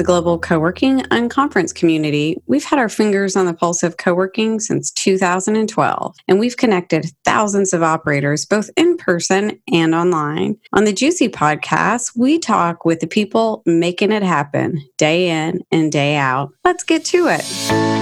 a 0.00 0.04
global 0.04 0.38
co 0.38 0.58
working 0.58 1.02
and 1.10 1.30
conference 1.30 1.72
community. 1.72 2.36
We've 2.46 2.64
had 2.64 2.78
our 2.78 2.88
fingers 2.88 3.36
on 3.36 3.46
the 3.46 3.54
pulse 3.54 3.82
of 3.82 3.96
co 3.96 4.14
working 4.14 4.60
since 4.60 4.90
2012, 4.92 6.16
and 6.26 6.38
we've 6.38 6.56
connected 6.56 7.12
thousands 7.24 7.72
of 7.72 7.82
operators 7.82 8.44
both 8.44 8.70
in 8.76 8.96
person 8.96 9.60
and 9.72 9.94
online. 9.94 10.56
On 10.72 10.84
the 10.84 10.92
GCUC 10.92 11.30
podcast, 11.30 12.12
we 12.16 12.38
talk 12.38 12.84
with 12.84 13.00
the 13.00 13.06
people 13.06 13.62
making 13.66 14.12
it 14.12 14.22
happen 14.22 14.82
day 14.96 15.28
in 15.28 15.62
and 15.70 15.90
day 15.90 16.16
out. 16.16 16.50
Let's 16.64 16.84
get 16.84 17.04
to 17.06 17.28
it. 17.28 17.97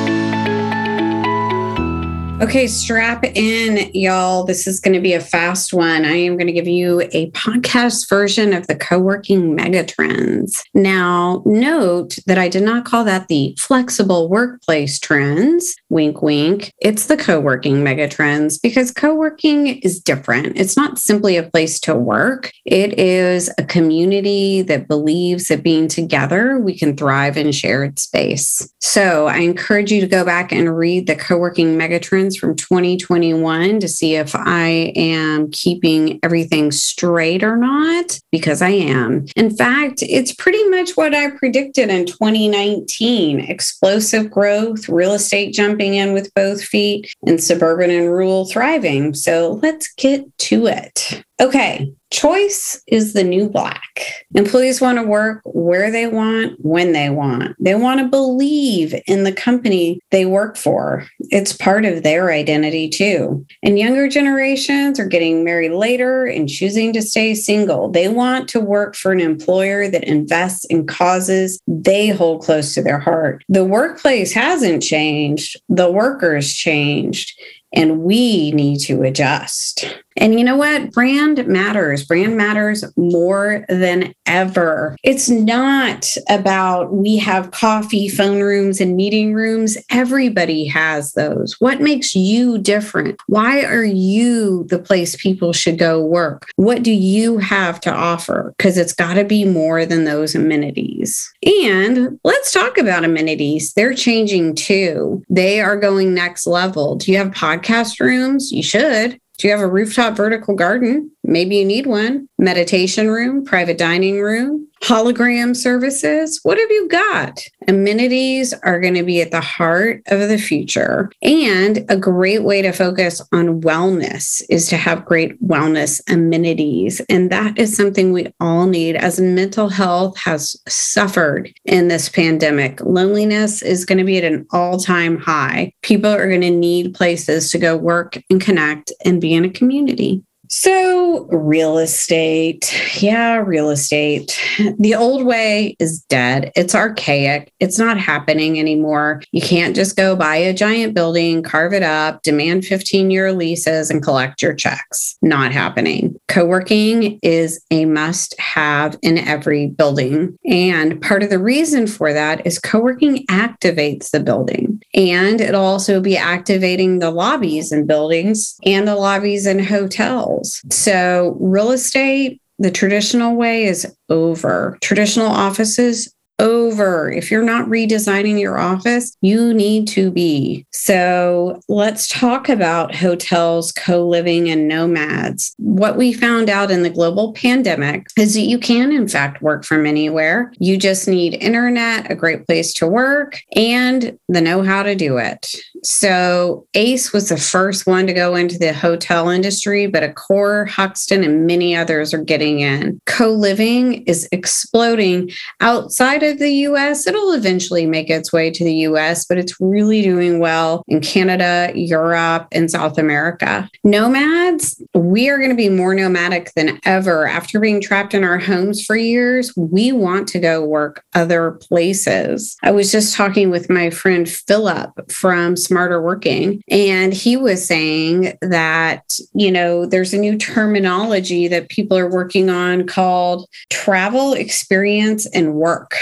Okay, 2.39 2.66
strap 2.66 3.25
in, 3.25 3.90
y'all. 3.95 4.45
This 4.45 4.67
is 4.67 4.79
going 4.79 4.93
to 4.93 5.00
be 5.00 5.14
a 5.14 5.21
fast 5.21 5.72
one. 5.72 6.04
I 6.04 6.17
am 6.17 6.36
going 6.36 6.46
to 6.46 6.53
give 6.53 6.68
you 6.68 7.00
a 7.12 7.31
podcast 7.31 8.11
version 8.11 8.53
of 8.53 8.67
the 8.67 8.76
co 8.76 8.99
working 8.99 9.57
megatrends. 9.57 10.61
Now, 10.75 11.43
note 11.46 12.18
that 12.26 12.36
I 12.36 12.50
did 12.50 12.62
not 12.62 12.85
call 12.85 13.04
that 13.04 13.29
the 13.29 13.57
flexible 13.59 14.29
workplace 14.29 14.99
trends. 14.99 15.75
Wink, 15.89 16.21
wink. 16.21 16.75
It's 16.79 17.07
the 17.07 17.17
co 17.17 17.40
working 17.40 17.76
megatrends 17.76 18.61
because 18.61 18.93
co 18.93 19.14
working 19.14 19.79
is 19.79 19.98
different. 19.98 20.59
It's 20.59 20.76
not 20.76 20.98
simply 20.98 21.39
a 21.39 21.43
place 21.43 21.81
to 21.81 21.95
work, 21.95 22.53
it 22.67 22.98
is 22.98 23.50
a 23.57 23.64
community 23.64 24.61
that 24.61 24.89
believes 24.89 25.48
that 25.48 25.62
being 25.62 25.89
together, 25.89 26.59
we 26.59 26.76
can 26.76 26.98
thrive 26.98 27.39
in 27.39 27.50
shared 27.50 27.98
space. 27.98 28.71
So 28.82 29.26
I 29.26 29.39
encourage 29.39 29.90
you 29.90 30.03
to 30.03 30.07
go 30.07 30.23
back 30.23 30.53
and 30.53 30.76
read 30.76 31.07
the 31.07 31.17
co 31.17 31.39
working 31.39 31.79
megatrends 31.79 32.25
from 32.34 32.56
2021 32.56 33.78
to 33.80 33.89
see 33.89 34.16
if 34.16 34.34
I 34.34 34.92
am 34.97 35.51
keeping 35.51 36.19
everything 36.23 36.73
straight 36.73 37.45
or 37.45 37.56
not, 37.56 38.19
because 38.33 38.62
I 38.62 38.70
am. 38.70 39.27
In 39.37 39.55
fact, 39.55 40.03
it's 40.03 40.34
pretty 40.34 40.67
much 40.70 40.97
what 40.97 41.14
I 41.14 41.31
predicted 41.31 41.91
in 41.91 42.06
2019 42.06 43.41
explosive 43.41 44.31
growth, 44.31 44.89
real 44.89 45.12
estate 45.12 45.53
jumping 45.53 45.95
in 45.95 46.14
with 46.14 46.33
both 46.34 46.62
feet, 46.62 47.14
and 47.27 47.42
suburban 47.42 47.91
and 47.91 48.11
rural 48.11 48.47
thriving. 48.47 49.12
So 49.14 49.61
let's 49.62 49.92
get 49.95 50.36
to 50.39 50.67
it. 50.67 51.23
Okay, 51.39 51.92
choice 52.11 52.81
is 52.87 53.12
the 53.12 53.25
new 53.25 53.49
black. 53.49 54.25
Employees 54.35 54.81
want 54.81 54.99
to 54.99 55.03
work 55.03 55.41
where 55.45 55.91
they 55.91 56.07
want, 56.07 56.57
when 56.61 56.93
they 56.93 57.11
want. 57.11 57.57
They 57.59 57.75
want 57.75 58.01
to 58.01 58.07
believe 58.07 58.95
in 59.07 59.25
the 59.25 59.33
company 59.33 60.01
they 60.11 60.27
work 60.27 60.57
for. 60.57 61.07
It's 61.31 61.53
part 61.53 61.85
of 61.85 62.03
their 62.03 62.31
identity 62.31 62.89
too. 62.89 63.45
And 63.63 63.79
younger 63.79 64.09
generations 64.09 65.01
are 65.01 65.07
getting 65.07 65.45
married 65.45 65.73
later 65.73 66.27
and 66.27 66.48
choosing 66.48 66.93
to 66.93 67.03
stay 67.03 67.35
single. 67.35 67.91
They 67.91 68.09
want 68.09 68.48
to 68.51 68.61
work 68.61 68.95
for 68.95 69.13
an 69.13 69.20
employer 69.20 69.89
that 69.89 70.05
invests 70.05 70.65
in 70.67 70.87
causes 70.87 71.61
they 71.67 72.09
hold 72.09 72.43
close 72.43 72.75
to 72.75 72.83
their 72.83 72.98
heart. 72.98 73.45
The 73.48 73.65
workplace 73.65 74.33
hasn't 74.33 74.83
changed, 74.83 75.61
the 75.69 75.91
workers 75.91 76.53
changed 76.55 77.39
and 77.73 78.01
we 78.01 78.53
need 78.53 78.79
to 78.81 79.03
adjust. 79.03 79.87
And 80.17 80.39
you 80.39 80.45
know 80.45 80.56
what? 80.56 80.92
Brand 80.92 81.47
matters. 81.47 82.05
Brand 82.05 82.36
matters 82.36 82.84
more 82.97 83.64
than 83.69 84.14
ever. 84.27 84.97
It's 85.03 85.28
not 85.28 86.08
about 86.28 86.92
we 86.92 87.17
have 87.19 87.50
coffee, 87.50 88.08
phone 88.08 88.41
rooms, 88.41 88.81
and 88.81 88.97
meeting 88.97 89.34
rooms. 89.34 89.77
Everybody 89.91 90.67
has 90.67 91.12
those. 91.12 91.56
What 91.61 91.81
makes 91.81 92.14
you 92.14 92.58
different? 92.58 93.20
Why 93.27 93.62
are 93.62 93.84
you 93.84 94.64
the 94.64 94.78
place 94.78 95.17
people 95.17 95.53
should 95.53 95.78
go 95.78 96.05
work? 96.05 96.48
What 96.56 96.83
do 96.83 96.92
you 96.92 97.39
have 97.39 97.80
to 97.83 97.92
offer? 97.92 98.55
Because 98.56 98.78
it's 98.78 98.95
got 98.95 99.14
to 99.14 99.24
be 99.24 99.45
more 99.45 99.85
than 99.85 100.05
those 100.05 100.35
amenities. 100.35 101.33
And 101.45 102.18
let's 102.24 102.52
talk 102.52 102.79
about 102.79 103.05
amenities. 103.05 103.73
They're 103.74 103.95
changing 103.95 104.55
too. 104.55 105.23
They 105.29 105.61
are 105.61 105.77
going 105.77 106.14
next 106.14 106.46
level. 106.46 106.96
Do 106.96 107.12
you 107.12 107.18
have 107.18 107.29
podcast 107.29 108.01
rooms? 108.01 108.51
You 108.52 108.62
should. 108.62 109.20
Do 109.39 109.48
you 109.48 109.52
have 109.52 109.61
a 109.61 109.69
rooftop 109.69 110.17
vertical 110.17 110.55
garden? 110.55 111.11
Maybe 111.27 111.57
you 111.57 111.64
need 111.64 111.87
one. 111.87 112.29
Meditation 112.39 113.11
room, 113.11 113.45
private 113.45 113.79
dining 113.79 114.20
room, 114.20 114.69
hologram 114.83 115.57
services. 115.57 116.39
What 116.45 116.59
have 116.59 116.70
you 116.70 116.89
got? 116.89 117.42
Amenities 117.67 118.53
are 118.63 118.81
going 118.81 118.95
to 118.95 119.03
be 119.03 119.20
at 119.20 119.33
the 119.33 119.41
heart 119.41 120.03
of 120.07 120.29
the 120.29 120.39
future. 120.39 121.11
And 121.23 121.85
a 121.89 121.97
great 121.97 122.45
way 122.45 122.63
to 122.63 122.73
focus 122.73 123.20
on 123.33 123.61
wellness 123.63 124.42
is 124.48 124.69
to 124.69 124.77
have 124.77 125.05
great 125.05 125.42
wellness 125.42 126.01
amenities. 126.09 127.01
And 127.09 127.31
that 127.31 127.59
is 127.59 127.77
something 127.77 128.12
we 128.12 128.32
all 128.38 128.66
need 128.66 128.94
as 128.94 129.20
mental 129.20 129.69
health 129.69 130.16
has 130.19 130.56
suffered 130.69 131.53
in 131.65 131.88
this 131.88 132.09
pandemic. 132.09 132.81
Loneliness 132.82 133.62
is 133.62 133.84
going 133.84 133.98
to 133.98 134.04
be 134.04 134.19
at 134.19 134.25
an 134.25 134.47
all 134.53 134.78
time 134.78 135.19
high. 135.19 135.72
People 135.82 136.12
are 136.12 136.28
going 136.28 136.42
to 136.42 136.50
need 136.50 136.94
places 136.94 137.50
to 137.50 137.59
go 137.59 137.76
work 137.76 138.22
and 138.31 138.41
connect 138.41 138.92
and 139.04 139.20
be 139.20 139.34
in 139.34 139.44
a 139.44 139.50
community. 139.50 140.22
So, 140.48 141.26
real 141.26 141.78
estate. 141.78 142.72
Yeah, 143.02 143.36
real 143.36 143.70
estate. 143.70 144.40
The 144.78 144.94
old 144.94 145.24
way 145.24 145.76
is 145.78 146.00
dead. 146.08 146.52
It's 146.54 146.74
archaic. 146.74 147.52
It's 147.60 147.78
not 147.78 147.98
happening 147.98 148.58
anymore. 148.58 149.22
You 149.32 149.40
can't 149.40 149.74
just 149.74 149.96
go 149.96 150.14
buy 150.14 150.36
a 150.36 150.54
giant 150.54 150.94
building, 150.94 151.42
carve 151.42 151.72
it 151.72 151.82
up, 151.82 152.22
demand 152.22 152.64
15 152.64 153.10
year 153.10 153.32
leases, 153.32 153.90
and 153.90 154.02
collect 154.02 154.42
your 154.42 154.54
checks. 154.54 155.16
Not 155.22 155.52
happening. 155.52 156.16
Co 156.28 156.44
working 156.46 157.18
is 157.22 157.60
a 157.70 157.84
must 157.84 158.38
have 158.38 158.98
in 159.02 159.18
every 159.18 159.68
building. 159.68 160.36
And 160.46 161.00
part 161.00 161.22
of 161.22 161.30
the 161.30 161.38
reason 161.38 161.86
for 161.86 162.12
that 162.12 162.46
is 162.46 162.58
co 162.58 162.80
working 162.80 163.26
activates 163.26 164.10
the 164.10 164.20
building. 164.20 164.75
And 164.96 165.40
it'll 165.40 165.64
also 165.64 166.00
be 166.00 166.16
activating 166.16 166.98
the 166.98 167.10
lobbies 167.10 167.70
in 167.70 167.86
buildings 167.86 168.58
and 168.64 168.88
the 168.88 168.96
lobbies 168.96 169.46
in 169.46 169.58
hotels 169.58 170.62
so, 170.70 171.36
real 171.40 171.70
estate, 171.70 172.40
the 172.58 172.70
traditional 172.70 173.36
way 173.36 173.64
is 173.64 173.86
over. 174.08 174.78
Traditional 174.80 175.28
offices 175.28 176.12
over. 176.38 177.10
If 177.10 177.30
you're 177.30 177.42
not 177.42 177.69
redesigning 177.69 178.41
your 178.41 178.58
office, 178.58 179.16
you 179.20 179.54
need 179.54 179.88
to 179.88 180.10
be. 180.10 180.66
So 180.72 181.60
let's 181.69 182.08
talk 182.08 182.48
about 182.48 182.94
hotels, 182.94 183.72
co 183.72 184.06
living, 184.06 184.48
and 184.48 184.69
nomads. 184.69 185.54
What 185.58 185.97
we 185.97 186.12
found 186.12 186.50
out 186.50 186.70
in 186.70 186.82
the 186.82 186.91
global 186.91 187.32
pandemic 187.32 188.06
is 188.19 188.34
that 188.34 188.41
you 188.41 188.58
can, 188.58 188.92
in 188.92 189.08
fact, 189.08 189.42
work 189.42 189.64
from 189.64 189.86
anywhere. 189.86 190.52
You 190.58 190.76
just 190.76 191.08
need 191.08 191.34
internet, 191.34 192.10
a 192.10 192.14
great 192.14 192.47
place 192.47 192.72
to 192.74 192.86
work, 192.86 193.41
and 193.54 194.18
the 194.28 194.41
know 194.41 194.62
how 194.62 194.82
to 194.82 194.94
do 194.94 195.18
it. 195.18 195.54
So 195.86 196.66
Ace 196.74 197.12
was 197.12 197.28
the 197.28 197.36
first 197.36 197.86
one 197.86 198.08
to 198.08 198.12
go 198.12 198.34
into 198.34 198.58
the 198.58 198.72
hotel 198.72 199.28
industry, 199.28 199.86
but 199.86 200.02
Accor, 200.02 200.69
Hoxton, 200.69 201.22
and 201.22 201.47
many 201.47 201.76
others 201.76 202.12
are 202.12 202.24
getting 202.24 202.58
in. 202.58 203.00
Co 203.06 203.28
living 203.28 204.02
is 204.02 204.28
exploding 204.32 205.30
outside 205.60 206.24
of 206.24 206.41
the 206.41 206.50
US. 206.50 207.06
It'll 207.06 207.30
eventually 207.32 207.86
make 207.86 208.10
its 208.10 208.32
way 208.32 208.50
to 208.50 208.64
the 208.64 208.74
US, 208.88 209.26
but 209.26 209.38
it's 209.38 209.60
really 209.60 210.02
doing 210.02 210.41
well 210.41 210.82
in 210.88 211.00
Canada, 211.00 211.70
Europe, 211.76 212.48
and 212.50 212.68
South 212.68 212.98
America. 212.98 213.70
Nomads, 213.84 214.82
we 214.92 215.28
are 215.28 215.38
going 215.38 215.50
to 215.50 215.56
be 215.56 215.68
more 215.68 215.94
nomadic 215.94 216.53
than 216.56 216.80
ever. 216.84 217.28
After 217.28 217.60
being 217.60 217.80
trapped 217.80 218.12
in 218.12 218.24
our 218.24 218.38
homes 218.38 218.84
for 218.84 218.97
years, 218.97 219.54
we 219.56 219.92
want 219.92 220.26
to 220.28 220.41
go 220.41 220.64
work 220.64 221.04
other 221.14 221.53
places. 221.53 222.56
I 222.64 222.72
was 222.72 222.91
just 222.91 223.14
talking 223.14 223.50
with 223.50 223.70
my 223.70 223.91
friend 223.91 224.28
Philip 224.28 225.12
from 225.12 225.54
Smarter 225.76 226.00
Working, 226.00 226.62
and 226.69 227.12
he 227.12 227.36
was 227.36 227.62
saying 227.62 228.33
that, 228.41 229.18
you 229.34 229.53
know, 229.53 229.84
there's 229.84 230.15
a 230.15 230.18
new 230.18 230.39
terminology 230.39 231.48
that 231.48 231.68
people 231.68 231.98
are 231.98 232.10
working 232.10 232.48
on 232.48 232.86
called 232.86 233.47
travel 233.68 234.33
experience 234.33 235.27
and 235.34 235.53
work 235.53 235.98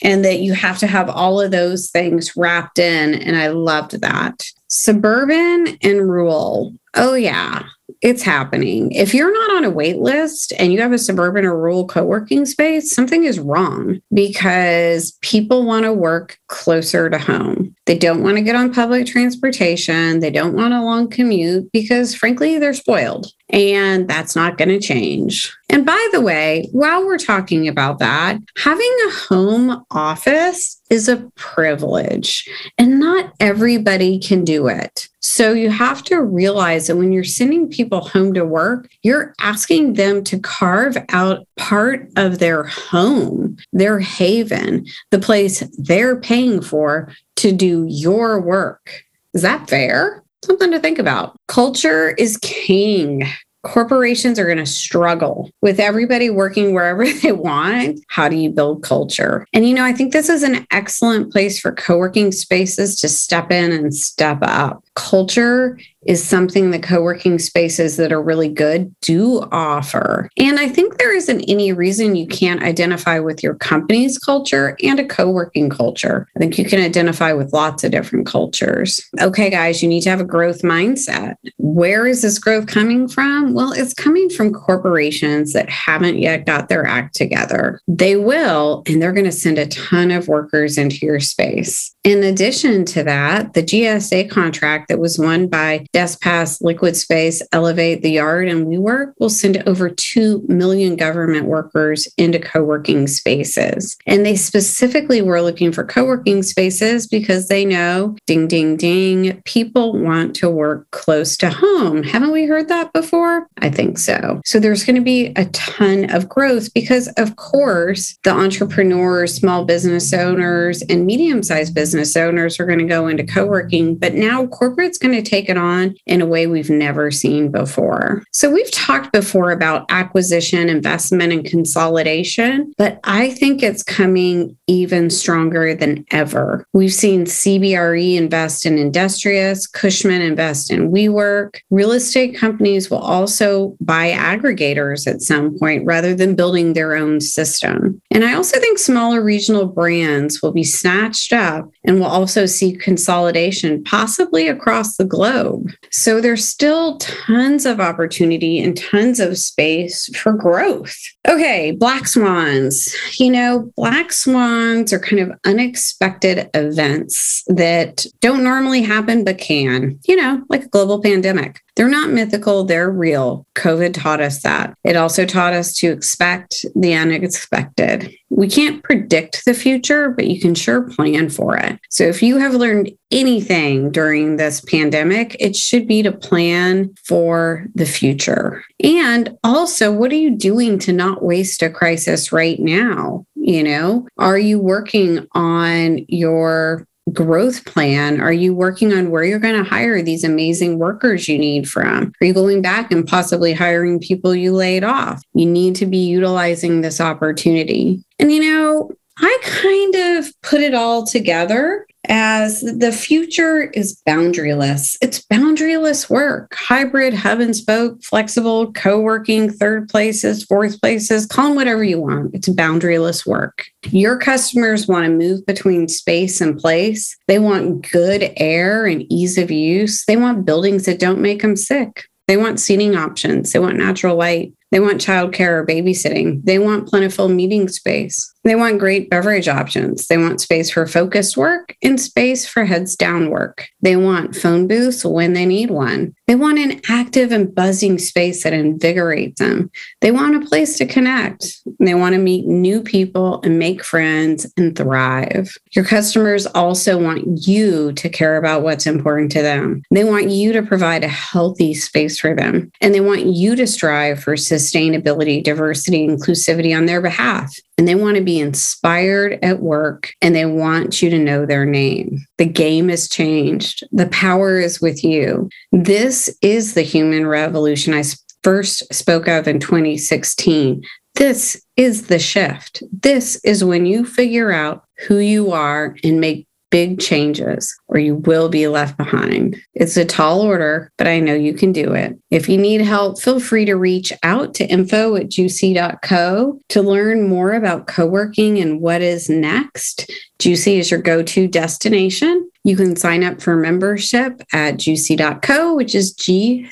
and 0.00 0.24
that 0.24 0.38
you 0.38 0.52
have 0.52 0.78
to 0.78 0.86
have 0.86 1.10
all 1.10 1.40
of 1.40 1.50
those 1.50 1.90
things 1.90 2.36
wrapped 2.36 2.78
in. 2.78 3.14
And 3.14 3.36
I 3.36 3.48
loved 3.48 4.00
that. 4.00 4.44
Suburban 4.68 5.76
and 5.82 6.08
rural. 6.08 6.72
Oh, 6.94 7.14
yeah 7.14 7.64
it's 8.02 8.22
happening. 8.22 8.92
If 8.92 9.14
you're 9.14 9.32
not 9.32 9.56
on 9.56 9.64
a 9.64 9.70
wait 9.70 9.98
list 9.98 10.52
and 10.58 10.72
you 10.72 10.80
have 10.80 10.92
a 10.92 10.98
suburban 10.98 11.44
or 11.44 11.56
rural 11.56 11.86
co 11.86 12.04
working 12.04 12.44
space, 12.44 12.94
something 12.94 13.24
is 13.24 13.38
wrong 13.38 14.00
because 14.12 15.12
people 15.22 15.64
want 15.64 15.84
to 15.84 15.92
work 15.92 16.38
closer 16.48 17.08
to 17.08 17.18
home. 17.18 17.65
They 17.86 17.96
don't 17.96 18.22
want 18.22 18.36
to 18.36 18.42
get 18.42 18.56
on 18.56 18.74
public 18.74 19.06
transportation. 19.06 20.18
They 20.18 20.30
don't 20.30 20.54
want 20.54 20.74
a 20.74 20.82
long 20.82 21.08
commute 21.08 21.70
because, 21.72 22.14
frankly, 22.14 22.58
they're 22.58 22.74
spoiled. 22.74 23.28
And 23.50 24.08
that's 24.08 24.34
not 24.34 24.58
going 24.58 24.70
to 24.70 24.80
change. 24.80 25.56
And 25.76 25.84
by 25.84 26.08
the 26.10 26.22
way, 26.22 26.70
while 26.72 27.04
we're 27.04 27.18
talking 27.18 27.68
about 27.68 27.98
that, 27.98 28.38
having 28.56 28.96
a 29.08 29.10
home 29.10 29.84
office 29.90 30.80
is 30.88 31.06
a 31.06 31.30
privilege 31.34 32.48
and 32.78 32.98
not 32.98 33.34
everybody 33.40 34.18
can 34.18 34.42
do 34.42 34.68
it. 34.68 35.06
So 35.20 35.52
you 35.52 35.68
have 35.68 36.02
to 36.04 36.22
realize 36.22 36.86
that 36.86 36.96
when 36.96 37.12
you're 37.12 37.24
sending 37.24 37.68
people 37.68 38.00
home 38.00 38.32
to 38.32 38.44
work, 38.46 38.88
you're 39.02 39.34
asking 39.38 39.92
them 39.92 40.24
to 40.24 40.38
carve 40.38 40.96
out 41.10 41.46
part 41.58 42.10
of 42.16 42.38
their 42.38 42.64
home, 42.64 43.58
their 43.74 44.00
haven, 44.00 44.86
the 45.10 45.18
place 45.18 45.62
they're 45.76 46.18
paying 46.18 46.62
for 46.62 47.12
to 47.36 47.52
do 47.52 47.84
your 47.86 48.40
work. 48.40 49.02
Is 49.34 49.42
that 49.42 49.68
fair? 49.68 50.22
Something 50.42 50.70
to 50.70 50.80
think 50.80 50.98
about. 50.98 51.36
Culture 51.48 52.12
is 52.12 52.38
king 52.38 53.26
corporations 53.66 54.38
are 54.38 54.46
going 54.46 54.58
to 54.58 54.66
struggle 54.66 55.50
with 55.62 55.80
everybody 55.80 56.30
working 56.30 56.72
wherever 56.72 57.10
they 57.22 57.32
want. 57.32 58.00
How 58.08 58.28
do 58.28 58.36
you 58.36 58.50
build 58.50 58.82
culture? 58.82 59.46
And, 59.52 59.68
you 59.68 59.74
know, 59.74 59.84
I 59.84 59.92
think 59.92 60.12
this 60.12 60.28
is 60.28 60.42
an 60.42 60.66
excellent 60.70 61.32
place 61.32 61.58
for 61.58 61.72
co 61.72 61.98
working 61.98 62.32
spaces 62.32 62.96
to 62.96 63.08
step 63.08 63.50
in 63.50 63.72
and 63.72 63.94
step 63.94 64.38
up. 64.42 64.84
Culture 64.94 65.78
is 66.06 66.22
something 66.22 66.70
the 66.70 66.78
co 66.78 67.02
working 67.02 67.38
spaces 67.38 67.96
that 67.96 68.12
are 68.12 68.22
really 68.22 68.48
good 68.48 68.94
do 69.00 69.40
offer. 69.52 70.28
And 70.38 70.58
I 70.58 70.68
think 70.68 70.98
there 70.98 71.14
isn't 71.14 71.44
any 71.48 71.72
reason 71.72 72.16
you 72.16 72.26
can't 72.26 72.62
identify 72.62 73.18
with 73.18 73.42
your 73.42 73.54
company's 73.54 74.18
culture 74.18 74.76
and 74.82 75.00
a 75.00 75.06
co 75.06 75.30
working 75.30 75.70
culture. 75.70 76.28
I 76.36 76.40
think 76.40 76.58
you 76.58 76.64
can 76.64 76.80
identify 76.80 77.32
with 77.32 77.52
lots 77.52 77.84
of 77.84 77.90
different 77.90 78.26
cultures. 78.26 79.00
Okay, 79.20 79.50
guys, 79.50 79.82
you 79.82 79.88
need 79.88 80.02
to 80.02 80.10
have 80.10 80.20
a 80.20 80.24
growth 80.24 80.62
mindset. 80.62 81.34
Where 81.58 82.06
is 82.06 82.22
this 82.22 82.38
growth 82.38 82.66
coming 82.66 83.08
from? 83.08 83.52
Well, 83.52 83.72
it's 83.72 83.94
coming 83.94 84.30
from 84.30 84.52
corporations 84.52 85.52
that 85.52 85.68
haven't 85.68 86.18
yet 86.18 86.46
got 86.46 86.68
their 86.68 86.86
act 86.86 87.14
together. 87.14 87.80
They 87.88 88.16
will, 88.16 88.82
and 88.86 89.02
they're 89.02 89.12
going 89.12 89.24
to 89.24 89.32
send 89.32 89.58
a 89.58 89.66
ton 89.66 90.10
of 90.10 90.28
workers 90.28 90.78
into 90.78 91.04
your 91.04 91.20
space. 91.20 91.94
In 92.04 92.22
addition 92.22 92.84
to 92.86 93.02
that, 93.04 93.54
the 93.54 93.62
GSA 93.62 94.30
contract 94.30 94.88
that 94.88 94.98
was 94.98 95.18
won 95.18 95.48
by 95.48 95.84
DeskPass, 95.96 96.62
Liquid 96.62 96.96
Space, 96.96 97.42
Elevate, 97.52 98.02
The 98.02 98.10
Yard, 98.10 98.48
and 98.48 98.66
WeWork 98.66 99.14
will 99.18 99.30
send 99.30 99.62
over 99.66 99.88
2 99.88 100.44
million 100.46 100.96
government 100.96 101.46
workers 101.46 102.06
into 102.16 102.38
co 102.38 102.62
working 102.62 103.06
spaces. 103.06 103.96
And 104.06 104.24
they 104.24 104.36
specifically 104.36 105.22
were 105.22 105.40
looking 105.40 105.72
for 105.72 105.84
co 105.84 106.04
working 106.04 106.42
spaces 106.42 107.06
because 107.06 107.48
they 107.48 107.64
know, 107.64 108.16
ding, 108.26 108.46
ding, 108.46 108.76
ding, 108.76 109.40
people 109.44 109.98
want 109.98 110.36
to 110.36 110.50
work 110.50 110.90
close 110.90 111.36
to 111.38 111.50
home. 111.50 112.02
Haven't 112.02 112.32
we 112.32 112.44
heard 112.44 112.68
that 112.68 112.92
before? 112.92 113.48
I 113.58 113.70
think 113.70 113.98
so. 113.98 114.40
So 114.44 114.60
there's 114.60 114.84
going 114.84 114.96
to 114.96 115.02
be 115.02 115.32
a 115.36 115.46
ton 115.46 116.10
of 116.14 116.28
growth 116.28 116.72
because, 116.74 117.08
of 117.16 117.36
course, 117.36 118.16
the 118.22 118.30
entrepreneurs, 118.30 119.34
small 119.34 119.64
business 119.64 120.12
owners, 120.12 120.82
and 120.82 121.06
medium 121.06 121.42
sized 121.42 121.74
business 121.74 121.86
business 121.86 122.16
owners 122.16 122.58
are 122.58 122.66
going 122.66 122.80
to 122.80 122.84
go 122.84 123.06
into 123.06 123.24
co 123.24 123.46
working, 123.46 123.96
but 123.96 124.14
now 124.14 124.44
corporate's 124.46 124.98
going 124.98 125.14
to 125.14 125.22
take 125.22 125.48
it 125.48 125.56
on 125.56 125.85
in 126.06 126.20
a 126.20 126.26
way 126.26 126.46
we've 126.46 126.70
never 126.70 127.10
seen 127.10 127.50
before. 127.50 128.22
So 128.32 128.50
we've 128.50 128.70
talked 128.70 129.12
before 129.12 129.50
about 129.50 129.86
acquisition, 129.90 130.68
investment, 130.68 131.32
and 131.32 131.44
consolidation, 131.44 132.72
but 132.78 133.00
I 133.04 133.30
think 133.30 133.62
it's 133.62 133.82
coming 133.82 134.56
even 134.66 135.10
stronger 135.10 135.74
than 135.74 136.04
ever. 136.10 136.66
We've 136.72 136.92
seen 136.92 137.24
CBRE 137.24 138.16
invest 138.16 138.66
in 138.66 138.78
Industrious, 138.78 139.66
Cushman 139.66 140.22
invest 140.22 140.70
in 140.70 140.90
WeWork. 140.90 141.60
Real 141.70 141.92
estate 141.92 142.36
companies 142.36 142.90
will 142.90 142.98
also 142.98 143.76
buy 143.80 144.10
aggregators 144.10 145.06
at 145.06 145.22
some 145.22 145.58
point 145.58 145.84
rather 145.84 146.14
than 146.14 146.34
building 146.34 146.72
their 146.72 146.94
own 146.96 147.20
system. 147.20 148.00
And 148.10 148.24
I 148.24 148.34
also 148.34 148.58
think 148.58 148.78
smaller 148.78 149.22
regional 149.22 149.66
brands 149.66 150.42
will 150.42 150.52
be 150.52 150.64
snatched 150.64 151.32
up 151.32 151.70
and 151.84 152.00
we'll 152.00 152.08
also 152.08 152.46
see 152.46 152.76
consolidation 152.76 153.82
possibly 153.84 154.48
across 154.48 154.96
the 154.96 155.04
globe. 155.04 155.70
So 155.90 156.20
there's 156.20 156.46
still 156.46 156.98
tons 156.98 157.66
of 157.66 157.80
opportunity 157.80 158.60
and 158.60 158.76
tons 158.76 159.20
of 159.20 159.38
space 159.38 160.14
for 160.16 160.32
growth. 160.32 160.96
Okay, 161.28 161.72
black 161.72 162.06
swans. 162.06 162.94
You 163.18 163.30
know, 163.30 163.72
black 163.76 164.12
swans 164.12 164.92
are 164.92 164.98
kind 164.98 165.20
of 165.20 165.38
unexpected 165.44 166.50
events 166.54 167.42
that 167.48 168.06
don't 168.20 168.44
normally 168.44 168.82
happen 168.82 169.24
but 169.24 169.38
can, 169.38 169.98
you 170.06 170.16
know, 170.16 170.42
like 170.48 170.64
a 170.64 170.68
global 170.68 171.00
pandemic. 171.00 171.60
They're 171.76 171.88
not 171.88 172.10
mythical, 172.10 172.64
they're 172.64 172.90
real. 172.90 173.46
COVID 173.54 173.92
taught 173.92 174.20
us 174.20 174.42
that. 174.42 174.74
It 174.82 174.96
also 174.96 175.26
taught 175.26 175.52
us 175.52 175.74
to 175.74 175.92
expect 175.92 176.64
the 176.74 176.94
unexpected. 176.94 178.14
We 178.28 178.48
can't 178.48 178.82
predict 178.82 179.44
the 179.44 179.54
future, 179.54 180.10
but 180.10 180.26
you 180.26 180.40
can 180.40 180.54
sure 180.54 180.82
plan 180.82 181.30
for 181.30 181.56
it. 181.56 181.78
So 181.90 182.04
if 182.04 182.22
you 182.22 182.38
have 182.38 182.54
learned 182.54 182.90
anything 183.10 183.92
during 183.92 184.36
this 184.36 184.60
pandemic, 184.62 185.36
it 185.38 185.54
should 185.54 185.86
be 185.86 186.02
to 186.02 186.12
plan 186.12 186.92
for 187.04 187.66
the 187.74 187.86
future. 187.86 188.64
And 188.82 189.36
also, 189.44 189.92
what 189.92 190.10
are 190.10 190.16
you 190.16 190.36
doing 190.36 190.78
to 190.80 190.92
not 190.92 191.22
waste 191.22 191.62
a 191.62 191.70
crisis 191.70 192.32
right 192.32 192.58
now? 192.58 193.24
You 193.36 193.62
know, 193.62 194.08
are 194.18 194.38
you 194.38 194.58
working 194.58 195.26
on 195.32 196.04
your 196.08 196.86
growth 197.12 197.64
plan? 197.64 198.20
Are 198.20 198.32
you 198.32 198.54
working 198.54 198.92
on 198.92 199.10
where 199.10 199.24
you're 199.24 199.38
going 199.38 199.62
to 199.62 199.68
hire 199.68 200.02
these 200.02 200.24
amazing 200.24 200.78
workers 200.78 201.28
you 201.28 201.38
need 201.38 201.68
from? 201.68 202.12
Are 202.20 202.24
you 202.26 202.34
going 202.34 202.62
back 202.62 202.90
and 202.90 203.06
possibly 203.06 203.52
hiring 203.52 204.00
people 204.00 204.34
you 204.34 204.52
laid 204.52 204.84
off? 204.84 205.22
You 205.34 205.46
need 205.46 205.76
to 205.76 205.86
be 205.86 205.98
utilizing 205.98 206.80
this 206.80 207.00
opportunity. 207.00 208.04
And 208.18 208.32
you 208.32 208.40
know, 208.40 208.90
I 209.18 209.38
kind 209.42 209.94
of 209.94 210.32
put 210.42 210.60
it 210.60 210.74
all 210.74 211.06
together 211.06 211.85
as 212.08 212.60
the 212.60 212.92
future 212.92 213.64
is 213.70 214.00
boundaryless. 214.06 214.96
It's 215.00 215.24
boundaryless 215.26 216.08
work, 216.10 216.54
hybrid, 216.54 217.14
hub 217.14 217.40
and 217.40 217.54
spoke, 217.54 218.02
flexible, 218.02 218.72
co 218.72 219.00
working, 219.00 219.50
third 219.50 219.88
places, 219.88 220.44
fourth 220.44 220.80
places, 220.80 221.26
call 221.26 221.48
them 221.48 221.56
whatever 221.56 221.84
you 221.84 222.00
want. 222.00 222.34
It's 222.34 222.48
boundaryless 222.48 223.26
work. 223.26 223.64
Your 223.90 224.18
customers 224.18 224.88
want 224.88 225.06
to 225.06 225.12
move 225.12 225.44
between 225.46 225.88
space 225.88 226.40
and 226.40 226.58
place. 226.58 227.16
They 227.28 227.38
want 227.38 227.90
good 227.90 228.32
air 228.36 228.86
and 228.86 229.10
ease 229.10 229.38
of 229.38 229.50
use. 229.50 230.04
They 230.06 230.16
want 230.16 230.44
buildings 230.44 230.86
that 230.86 230.98
don't 230.98 231.20
make 231.20 231.42
them 231.42 231.56
sick. 231.56 232.04
They 232.28 232.36
want 232.36 232.58
seating 232.58 232.96
options. 232.96 233.52
They 233.52 233.58
want 233.58 233.76
natural 233.76 234.16
light. 234.16 234.52
They 234.72 234.80
want 234.80 235.00
childcare 235.00 235.60
or 235.60 235.66
babysitting. 235.66 236.42
They 236.44 236.58
want 236.58 236.88
plentiful 236.88 237.28
meeting 237.28 237.68
space. 237.68 238.32
They 238.46 238.54
want 238.54 238.78
great 238.78 239.10
beverage 239.10 239.48
options. 239.48 240.06
They 240.06 240.18
want 240.18 240.40
space 240.40 240.70
for 240.70 240.86
focused 240.86 241.36
work 241.36 241.74
and 241.82 242.00
space 242.00 242.46
for 242.46 242.64
heads 242.64 242.94
down 242.94 243.30
work. 243.30 243.68
They 243.82 243.96
want 243.96 244.36
phone 244.36 244.68
booths 244.68 245.04
when 245.04 245.32
they 245.32 245.44
need 245.44 245.70
one. 245.70 246.14
They 246.28 246.36
want 246.36 246.60
an 246.60 246.80
active 246.88 247.32
and 247.32 247.52
buzzing 247.52 247.98
space 247.98 248.44
that 248.44 248.52
invigorates 248.52 249.40
them. 249.40 249.70
They 250.00 250.12
want 250.12 250.36
a 250.36 250.46
place 250.46 250.78
to 250.78 250.86
connect. 250.86 251.56
They 251.80 251.94
want 251.94 252.14
to 252.14 252.20
meet 252.20 252.46
new 252.46 252.82
people 252.82 253.40
and 253.42 253.58
make 253.58 253.84
friends 253.84 254.46
and 254.56 254.76
thrive. 254.76 255.56
Your 255.72 255.84
customers 255.84 256.46
also 256.46 257.02
want 257.02 257.48
you 257.48 257.92
to 257.94 258.08
care 258.08 258.36
about 258.36 258.62
what's 258.62 258.86
important 258.86 259.32
to 259.32 259.42
them. 259.42 259.82
They 259.90 260.04
want 260.04 260.30
you 260.30 260.52
to 260.52 260.62
provide 260.62 261.02
a 261.02 261.08
healthy 261.08 261.74
space 261.74 262.20
for 262.20 262.34
them. 262.34 262.70
And 262.80 262.94
they 262.94 263.00
want 263.00 263.26
you 263.26 263.56
to 263.56 263.66
strive 263.66 264.22
for 264.22 264.36
sustainability, 264.56 265.42
diversity, 265.42 266.06
inclusivity 266.06 266.76
on 266.76 266.86
their 266.86 267.00
behalf 267.00 267.54
and 267.78 267.86
they 267.86 267.94
want 267.94 268.16
to 268.16 268.22
be 268.22 268.40
inspired 268.40 269.38
at 269.42 269.60
work 269.60 270.14
and 270.22 270.34
they 270.34 270.46
want 270.46 271.02
you 271.02 271.10
to 271.10 271.18
know 271.18 271.44
their 271.44 271.66
name. 271.66 272.24
The 272.38 272.46
game 272.46 272.88
has 272.88 273.08
changed. 273.08 273.84
The 273.92 274.08
power 274.08 274.58
is 274.58 274.80
with 274.80 275.04
you. 275.04 275.50
This 275.72 276.34
is 276.42 276.74
the 276.74 276.82
human 276.82 277.26
revolution 277.26 277.92
I 277.92 278.04
first 278.42 278.92
spoke 278.94 279.28
of 279.28 279.46
in 279.46 279.60
2016. 279.60 280.82
This 281.16 281.62
is 281.76 282.06
the 282.06 282.18
shift. 282.18 282.82
This 282.92 283.40
is 283.44 283.64
when 283.64 283.86
you 283.86 284.04
figure 284.04 284.52
out 284.52 284.84
who 285.06 285.18
you 285.18 285.52
are 285.52 285.96
and 286.04 286.20
make 286.20 286.46
big 286.76 287.00
changes 287.00 287.74
or 287.88 287.98
you 287.98 288.16
will 288.16 288.50
be 288.50 288.68
left 288.68 288.98
behind. 288.98 289.56
It's 289.72 289.96
a 289.96 290.04
tall 290.04 290.42
order, 290.42 290.92
but 290.98 291.06
I 291.06 291.20
know 291.20 291.32
you 291.32 291.54
can 291.54 291.72
do 291.72 291.94
it. 291.94 292.14
If 292.30 292.50
you 292.50 292.58
need 292.58 292.82
help, 292.82 293.18
feel 293.18 293.40
free 293.40 293.64
to 293.64 293.76
reach 293.76 294.12
out 294.22 294.52
to 294.56 294.66
info 294.66 295.16
at 295.16 295.30
juicy.co 295.30 296.60
to 296.68 296.82
learn 296.82 297.30
more 297.30 297.54
about 297.54 297.86
co 297.86 298.04
working 298.04 298.58
and 298.58 298.82
what 298.82 299.00
is 299.00 299.30
next. 299.30 300.10
GCUC 300.38 300.80
is 300.80 300.90
your 300.90 301.00
go 301.00 301.22
to 301.22 301.48
destination. 301.48 302.50
You 302.62 302.76
can 302.76 302.94
sign 302.94 303.24
up 303.24 303.40
for 303.40 303.56
membership 303.56 304.42
at 304.52 304.76
juicy.co, 304.76 305.74
which 305.76 305.94
is 305.94 306.14
gcuc.co. 306.16 306.68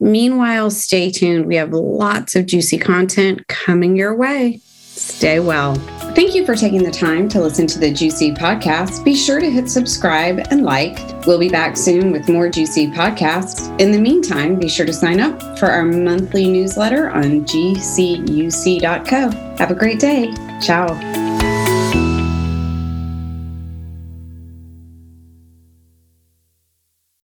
Meanwhile, 0.00 0.70
stay 0.70 1.12
tuned. 1.12 1.46
We 1.46 1.54
have 1.54 1.72
lots 1.72 2.34
of 2.34 2.46
juicy 2.46 2.78
content 2.78 3.46
coming 3.46 3.96
your 3.96 4.16
way. 4.16 4.60
Stay 5.00 5.40
well. 5.40 5.74
Thank 6.14 6.34
you 6.34 6.44
for 6.44 6.54
taking 6.54 6.82
the 6.82 6.90
time 6.90 7.26
to 7.30 7.40
listen 7.40 7.66
to 7.68 7.78
the 7.78 7.90
GCUC 7.90 8.36
Podcast. 8.36 9.02
Be 9.02 9.14
sure 9.14 9.40
to 9.40 9.50
hit 9.50 9.70
subscribe 9.70 10.46
and 10.50 10.62
like. 10.62 10.98
We'll 11.26 11.38
be 11.38 11.48
back 11.48 11.76
soon 11.76 12.12
with 12.12 12.28
more 12.28 12.48
GCUC 12.48 12.94
podcasts. 12.94 13.78
In 13.80 13.92
the 13.92 13.98
meantime, 13.98 14.58
be 14.58 14.68
sure 14.68 14.84
to 14.84 14.92
sign 14.92 15.18
up 15.18 15.58
for 15.58 15.66
our 15.66 15.84
monthly 15.84 16.50
newsletter 16.50 17.08
on 17.10 17.46
gcuc.co. 17.46 19.30
Have 19.56 19.70
a 19.70 19.74
great 19.74 20.00
day. 20.00 20.34
Ciao. 20.60 21.19